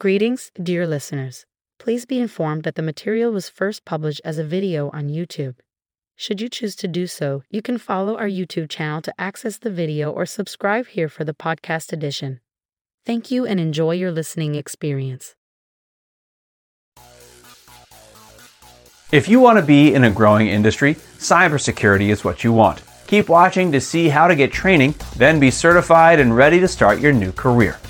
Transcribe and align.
Greetings, 0.00 0.52
dear 0.62 0.86
listeners. 0.86 1.44
Please 1.80 2.06
be 2.06 2.20
informed 2.20 2.62
that 2.62 2.76
the 2.76 2.82
material 2.82 3.32
was 3.32 3.48
first 3.48 3.84
published 3.84 4.20
as 4.24 4.38
a 4.38 4.44
video 4.44 4.90
on 4.90 5.08
YouTube. 5.08 5.56
Should 6.14 6.40
you 6.40 6.48
choose 6.48 6.76
to 6.76 6.86
do 6.86 7.08
so, 7.08 7.42
you 7.50 7.62
can 7.62 7.78
follow 7.78 8.16
our 8.16 8.28
YouTube 8.28 8.68
channel 8.68 9.02
to 9.02 9.20
access 9.20 9.58
the 9.58 9.72
video 9.72 10.12
or 10.12 10.24
subscribe 10.24 10.86
here 10.86 11.08
for 11.08 11.24
the 11.24 11.34
podcast 11.34 11.92
edition. 11.92 12.38
Thank 13.04 13.32
you 13.32 13.44
and 13.44 13.58
enjoy 13.58 13.94
your 13.94 14.12
listening 14.12 14.54
experience. 14.54 15.34
If 19.10 19.26
you 19.28 19.40
want 19.40 19.58
to 19.58 19.66
be 19.66 19.92
in 19.92 20.04
a 20.04 20.12
growing 20.12 20.46
industry, 20.46 20.94
cybersecurity 20.94 22.10
is 22.10 22.22
what 22.22 22.44
you 22.44 22.52
want. 22.52 22.82
Keep 23.08 23.28
watching 23.28 23.72
to 23.72 23.80
see 23.80 24.08
how 24.08 24.28
to 24.28 24.36
get 24.36 24.52
training, 24.52 24.94
then 25.16 25.40
be 25.40 25.50
certified 25.50 26.20
and 26.20 26.36
ready 26.36 26.60
to 26.60 26.68
start 26.68 27.00
your 27.00 27.12
new 27.12 27.32
career. 27.32 27.80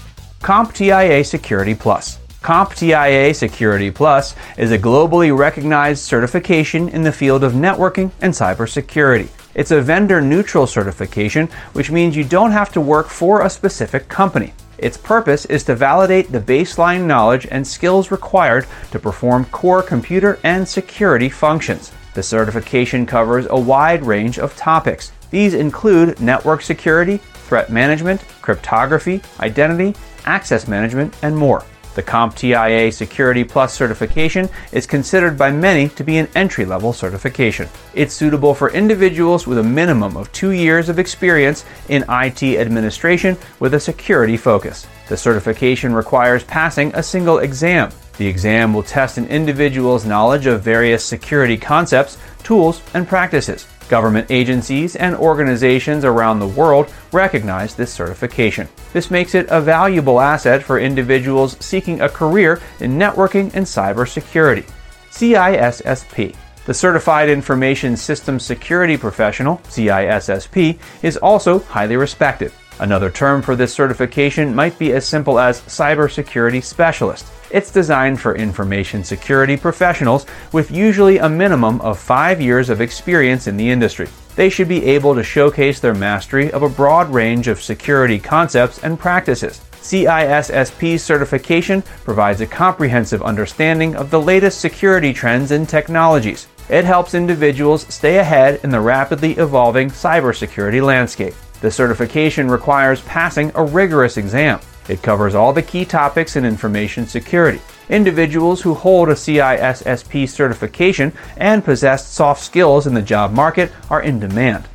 CompTIA 0.40 1.26
Security 1.26 1.74
Plus. 1.74 2.18
CompTIA 2.42 3.34
Security 3.34 3.90
Plus 3.90 4.36
is 4.56 4.70
a 4.70 4.78
globally 4.78 5.36
recognized 5.36 6.04
certification 6.04 6.88
in 6.90 7.02
the 7.02 7.12
field 7.12 7.42
of 7.42 7.54
networking 7.54 8.12
and 8.20 8.32
cybersecurity. 8.32 9.28
It's 9.56 9.72
a 9.72 9.82
vendor 9.82 10.20
neutral 10.20 10.68
certification, 10.68 11.48
which 11.72 11.90
means 11.90 12.16
you 12.16 12.22
don't 12.22 12.52
have 12.52 12.72
to 12.72 12.80
work 12.80 13.08
for 13.08 13.42
a 13.42 13.50
specific 13.50 14.08
company. 14.08 14.54
Its 14.78 14.96
purpose 14.96 15.44
is 15.46 15.64
to 15.64 15.74
validate 15.74 16.30
the 16.30 16.40
baseline 16.40 17.04
knowledge 17.04 17.48
and 17.50 17.66
skills 17.66 18.12
required 18.12 18.64
to 18.92 19.00
perform 19.00 19.44
core 19.46 19.82
computer 19.82 20.38
and 20.44 20.66
security 20.66 21.28
functions. 21.28 21.90
The 22.14 22.22
certification 22.22 23.04
covers 23.06 23.48
a 23.50 23.58
wide 23.58 24.04
range 24.04 24.38
of 24.38 24.56
topics. 24.56 25.10
These 25.30 25.54
include 25.54 26.20
network 26.20 26.62
security, 26.62 27.20
threat 27.48 27.70
management, 27.70 28.22
cryptography, 28.42 29.22
identity, 29.40 29.94
access 30.26 30.68
management, 30.68 31.16
and 31.22 31.36
more. 31.36 31.64
The 31.94 32.02
CompTIA 32.04 32.92
Security 32.92 33.42
Plus 33.42 33.74
certification 33.74 34.48
is 34.70 34.86
considered 34.86 35.36
by 35.36 35.50
many 35.50 35.88
to 35.88 36.04
be 36.04 36.18
an 36.18 36.28
entry 36.36 36.64
level 36.64 36.92
certification. 36.92 37.68
It's 37.94 38.14
suitable 38.14 38.54
for 38.54 38.70
individuals 38.70 39.48
with 39.48 39.58
a 39.58 39.64
minimum 39.64 40.16
of 40.16 40.30
two 40.30 40.50
years 40.50 40.88
of 40.88 41.00
experience 41.00 41.64
in 41.88 42.04
IT 42.08 42.42
administration 42.42 43.36
with 43.58 43.74
a 43.74 43.80
security 43.80 44.36
focus. 44.36 44.86
The 45.08 45.16
certification 45.16 45.92
requires 45.92 46.44
passing 46.44 46.94
a 46.94 47.02
single 47.02 47.38
exam. 47.38 47.90
The 48.18 48.28
exam 48.28 48.74
will 48.74 48.84
test 48.84 49.18
an 49.18 49.26
individual's 49.26 50.04
knowledge 50.04 50.46
of 50.46 50.62
various 50.62 51.04
security 51.04 51.56
concepts, 51.56 52.18
tools, 52.44 52.80
and 52.94 53.08
practices. 53.08 53.66
Government 53.88 54.30
agencies 54.30 54.96
and 54.96 55.16
organizations 55.16 56.04
around 56.04 56.38
the 56.38 56.46
world 56.46 56.92
recognize 57.10 57.74
this 57.74 57.92
certification. 57.92 58.68
This 58.92 59.10
makes 59.10 59.34
it 59.34 59.46
a 59.48 59.60
valuable 59.60 60.20
asset 60.20 60.62
for 60.62 60.78
individuals 60.78 61.56
seeking 61.60 62.00
a 62.02 62.08
career 62.08 62.60
in 62.80 62.98
networking 62.98 63.50
and 63.54 63.64
cybersecurity. 63.64 64.70
CISSP. 65.10 66.36
The 66.66 66.74
Certified 66.74 67.30
Information 67.30 67.96
Systems 67.96 68.44
Security 68.44 68.98
Professional, 68.98 69.56
CISSP, 69.68 70.78
is 71.02 71.16
also 71.16 71.60
highly 71.60 71.96
respected. 71.96 72.52
Another 72.80 73.10
term 73.10 73.40
for 73.40 73.56
this 73.56 73.72
certification 73.72 74.54
might 74.54 74.78
be 74.78 74.92
as 74.92 75.06
simple 75.06 75.38
as 75.38 75.62
Cybersecurity 75.62 76.62
Specialist. 76.62 77.26
It's 77.50 77.70
designed 77.70 78.20
for 78.20 78.34
information 78.34 79.02
security 79.02 79.56
professionals 79.56 80.26
with 80.52 80.70
usually 80.70 81.18
a 81.18 81.28
minimum 81.28 81.80
of 81.80 81.98
five 81.98 82.40
years 82.40 82.68
of 82.68 82.82
experience 82.82 83.46
in 83.46 83.56
the 83.56 83.70
industry. 83.70 84.08
They 84.36 84.50
should 84.50 84.68
be 84.68 84.84
able 84.84 85.14
to 85.14 85.22
showcase 85.22 85.80
their 85.80 85.94
mastery 85.94 86.52
of 86.52 86.62
a 86.62 86.68
broad 86.68 87.08
range 87.08 87.48
of 87.48 87.62
security 87.62 88.18
concepts 88.18 88.84
and 88.84 88.98
practices. 88.98 89.62
CISSP 89.80 91.00
certification 91.00 91.82
provides 92.04 92.42
a 92.42 92.46
comprehensive 92.46 93.22
understanding 93.22 93.96
of 93.96 94.10
the 94.10 94.20
latest 94.20 94.60
security 94.60 95.14
trends 95.14 95.50
and 95.50 95.66
technologies. 95.66 96.46
It 96.68 96.84
helps 96.84 97.14
individuals 97.14 97.86
stay 97.92 98.18
ahead 98.18 98.60
in 98.62 98.70
the 98.70 98.80
rapidly 98.80 99.32
evolving 99.38 99.88
cybersecurity 99.88 100.84
landscape. 100.84 101.34
The 101.62 101.70
certification 101.70 102.50
requires 102.50 103.00
passing 103.02 103.50
a 103.54 103.64
rigorous 103.64 104.18
exam. 104.18 104.60
It 104.88 105.02
covers 105.02 105.34
all 105.34 105.52
the 105.52 105.62
key 105.62 105.84
topics 105.84 106.36
in 106.36 106.44
information 106.44 107.06
security. 107.06 107.60
Individuals 107.88 108.62
who 108.62 108.74
hold 108.74 109.08
a 109.08 109.14
CISSP 109.14 110.28
certification 110.28 111.12
and 111.36 111.64
possess 111.64 112.06
soft 112.06 112.42
skills 112.42 112.86
in 112.86 112.94
the 112.94 113.02
job 113.02 113.32
market 113.32 113.70
are 113.90 114.02
in 114.02 114.18
demand. 114.18 114.66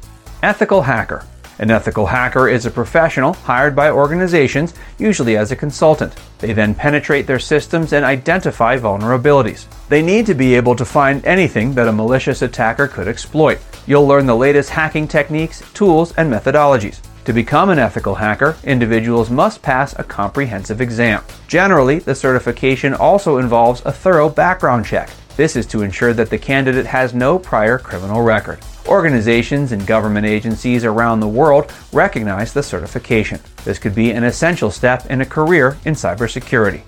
Ethical 0.42 0.82
hacker. 0.82 1.26
An 1.60 1.70
ethical 1.70 2.08
hacker 2.08 2.50
is 2.50 2.66
a 2.66 2.72
professional 2.72 3.34
hired 3.34 3.76
by 3.76 3.92
organizations, 3.92 4.74
usually 4.98 5.38
as 5.38 5.52
a 5.52 5.56
consultant. 5.56 6.16
They 6.40 6.52
then 6.52 6.74
penetrate 6.74 7.28
their 7.28 7.40
systems 7.40 7.94
and 7.94 8.04
identify 8.04 8.78
vulnerabilities. 8.78 9.68
They 9.88 10.02
need 10.02 10.26
to 10.26 10.34
be 10.34 10.56
able 10.56 10.76
to 10.76 10.86
find 10.86 11.24
anything 11.26 11.74
that 11.76 11.88
a 11.88 11.92
malicious 11.92 12.42
attacker 12.42 12.88
could 12.88 13.08
exploit. 13.08 13.60
You'll 13.86 14.08
learn 14.08 14.26
the 14.26 14.36
latest 14.36 14.72
hacking 14.72 15.08
techniques, 15.08 15.62
tools, 15.74 16.14
and 16.18 16.32
methodologies. 16.32 17.00
To 17.26 17.32
become 17.32 17.70
an 17.70 17.80
ethical 17.80 18.16
hacker, 18.16 18.58
individuals 18.66 19.30
must 19.30 19.62
pass 19.62 19.98
a 19.98 20.04
comprehensive 20.04 20.82
exam. 20.82 21.24
Generally, 21.48 22.00
the 22.00 22.14
certification 22.14 22.94
also 22.94 23.38
involves 23.38 23.82
a 23.86 23.94
thorough 23.94 24.28
background 24.28 24.86
check. 24.86 25.10
This 25.38 25.56
is 25.56 25.66
to 25.68 25.84
ensure 25.84 26.14
that 26.14 26.30
the 26.30 26.38
candidate 26.38 26.86
has 26.86 27.14
no 27.14 27.40
prior 27.40 27.78
criminal 27.78 28.22
record. 28.22 28.60
Organizations 28.88 29.72
and 29.72 29.88
government 29.88 30.26
agencies 30.26 30.84
around 30.84 31.22
the 31.22 31.28
world 31.28 31.72
recognize 31.94 32.52
the 32.52 32.62
certification. 32.62 33.40
This 33.64 33.80
could 33.80 33.96
be 33.96 34.12
an 34.12 34.26
essential 34.26 34.70
step 34.70 35.06
in 35.06 35.22
a 35.22 35.26
career 35.26 35.78
in 35.86 35.94
cybersecurity. 35.94 36.82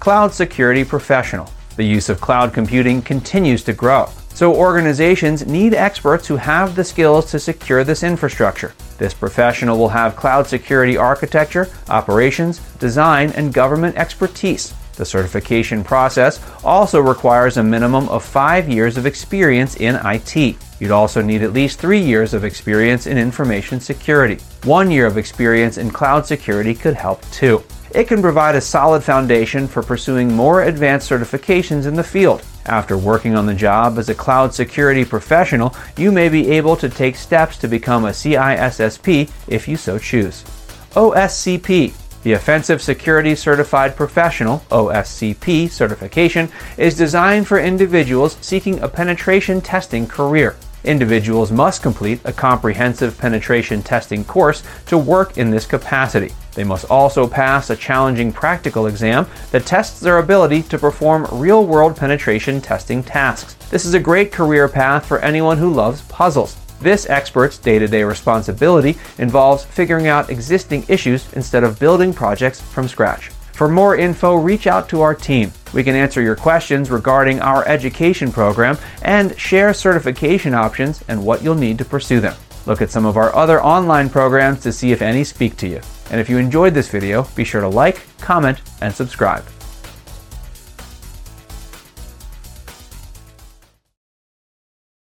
Cloud 0.00 0.32
Security 0.32 0.84
Professional. 0.84 1.50
The 1.76 1.84
use 1.84 2.08
of 2.08 2.18
cloud 2.18 2.54
computing 2.54 3.02
continues 3.02 3.62
to 3.64 3.74
grow. 3.74 4.08
So, 4.32 4.54
organizations 4.54 5.44
need 5.44 5.74
experts 5.74 6.26
who 6.26 6.36
have 6.36 6.74
the 6.74 6.84
skills 6.84 7.30
to 7.30 7.38
secure 7.38 7.84
this 7.84 8.02
infrastructure. 8.02 8.72
This 9.02 9.14
professional 9.14 9.78
will 9.78 9.88
have 9.88 10.14
cloud 10.14 10.46
security 10.46 10.96
architecture, 10.96 11.68
operations, 11.88 12.60
design, 12.78 13.32
and 13.32 13.52
government 13.52 13.96
expertise. 13.96 14.72
The 14.94 15.04
certification 15.04 15.82
process 15.82 16.38
also 16.62 17.00
requires 17.00 17.56
a 17.56 17.64
minimum 17.64 18.08
of 18.10 18.22
five 18.22 18.68
years 18.68 18.96
of 18.96 19.04
experience 19.04 19.74
in 19.74 19.96
IT. 20.04 20.56
You'd 20.78 20.92
also 20.92 21.20
need 21.20 21.42
at 21.42 21.52
least 21.52 21.80
three 21.80 22.00
years 22.00 22.32
of 22.32 22.44
experience 22.44 23.08
in 23.08 23.18
information 23.18 23.80
security. 23.80 24.38
One 24.62 24.88
year 24.88 25.06
of 25.06 25.18
experience 25.18 25.78
in 25.78 25.90
cloud 25.90 26.24
security 26.24 26.72
could 26.72 26.94
help 26.94 27.28
too. 27.32 27.64
It 27.96 28.06
can 28.06 28.22
provide 28.22 28.54
a 28.54 28.60
solid 28.60 29.02
foundation 29.02 29.66
for 29.66 29.82
pursuing 29.82 30.32
more 30.32 30.62
advanced 30.62 31.10
certifications 31.10 31.86
in 31.86 31.94
the 31.94 32.04
field. 32.04 32.44
After 32.66 32.96
working 32.96 33.34
on 33.34 33.46
the 33.46 33.54
job 33.54 33.98
as 33.98 34.08
a 34.08 34.14
cloud 34.14 34.54
security 34.54 35.04
professional, 35.04 35.74
you 35.96 36.12
may 36.12 36.28
be 36.28 36.50
able 36.50 36.76
to 36.76 36.88
take 36.88 37.16
steps 37.16 37.56
to 37.58 37.68
become 37.68 38.04
a 38.04 38.10
CISSP 38.10 39.30
if 39.48 39.66
you 39.66 39.76
so 39.76 39.98
choose. 39.98 40.44
OSCP 40.92 41.94
the 42.22 42.34
Offensive 42.34 42.80
Security 42.80 43.34
Certified 43.34 43.96
Professional 43.96 44.64
OSCP 44.70 45.68
certification 45.68 46.48
is 46.76 46.96
designed 46.96 47.48
for 47.48 47.58
individuals 47.58 48.36
seeking 48.40 48.78
a 48.80 48.88
penetration 48.88 49.60
testing 49.60 50.06
career. 50.06 50.54
Individuals 50.84 51.52
must 51.52 51.80
complete 51.80 52.20
a 52.24 52.32
comprehensive 52.32 53.16
penetration 53.16 53.82
testing 53.82 54.24
course 54.24 54.64
to 54.86 54.98
work 54.98 55.38
in 55.38 55.50
this 55.50 55.64
capacity. 55.64 56.32
They 56.54 56.64
must 56.64 56.90
also 56.90 57.26
pass 57.26 57.70
a 57.70 57.76
challenging 57.76 58.32
practical 58.32 58.86
exam 58.86 59.26
that 59.52 59.64
tests 59.64 60.00
their 60.00 60.18
ability 60.18 60.62
to 60.64 60.78
perform 60.78 61.28
real 61.30 61.64
world 61.66 61.96
penetration 61.96 62.60
testing 62.60 63.02
tasks. 63.02 63.54
This 63.70 63.84
is 63.84 63.94
a 63.94 64.00
great 64.00 64.32
career 64.32 64.68
path 64.68 65.06
for 65.06 65.20
anyone 65.20 65.56
who 65.56 65.72
loves 65.72 66.02
puzzles. 66.02 66.56
This 66.80 67.08
expert's 67.08 67.58
day 67.58 67.78
to 67.78 67.86
day 67.86 68.02
responsibility 68.02 68.98
involves 69.18 69.64
figuring 69.64 70.08
out 70.08 70.30
existing 70.30 70.84
issues 70.88 71.32
instead 71.34 71.62
of 71.62 71.78
building 71.78 72.12
projects 72.12 72.60
from 72.60 72.88
scratch. 72.88 73.30
For 73.52 73.68
more 73.68 73.96
info, 73.96 74.34
reach 74.34 74.66
out 74.66 74.88
to 74.88 75.02
our 75.02 75.14
team. 75.14 75.52
We 75.72 75.84
can 75.84 75.94
answer 75.94 76.20
your 76.20 76.36
questions 76.36 76.90
regarding 76.90 77.40
our 77.40 77.66
education 77.66 78.32
program 78.32 78.78
and 79.02 79.38
share 79.38 79.72
certification 79.72 80.54
options 80.54 81.02
and 81.08 81.24
what 81.24 81.42
you'll 81.42 81.54
need 81.54 81.78
to 81.78 81.84
pursue 81.84 82.20
them. 82.20 82.36
Look 82.66 82.82
at 82.82 82.90
some 82.90 83.06
of 83.06 83.16
our 83.16 83.34
other 83.34 83.62
online 83.62 84.08
programs 84.08 84.60
to 84.60 84.72
see 84.72 84.92
if 84.92 85.02
any 85.02 85.24
speak 85.24 85.56
to 85.58 85.68
you. 85.68 85.80
And 86.10 86.20
if 86.20 86.28
you 86.28 86.38
enjoyed 86.38 86.74
this 86.74 86.88
video, 86.88 87.24
be 87.34 87.44
sure 87.44 87.60
to 87.60 87.68
like, 87.68 88.00
comment, 88.18 88.60
and 88.80 88.94
subscribe. 88.94 89.44